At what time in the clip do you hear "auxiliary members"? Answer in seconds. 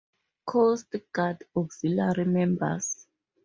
1.55-3.07